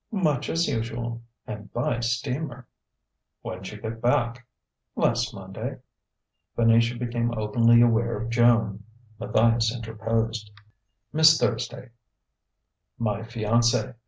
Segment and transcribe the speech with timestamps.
[0.13, 2.67] "Much as usual and by steamer."
[3.43, 4.47] "When'd you get back?"
[4.95, 5.77] "Last Monday...."
[6.55, 8.83] Venetia became openly aware of Joan.
[9.19, 10.49] Matthias interposed.
[11.13, 11.89] "Miss Thursday
[12.97, 13.93] my fiancée.